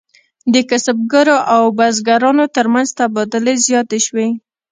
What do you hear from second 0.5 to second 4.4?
د کسبګرو او بزګرانو ترمنځ تبادلې زیاتې شوې.